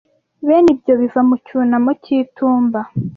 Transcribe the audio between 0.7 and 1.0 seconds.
ibyo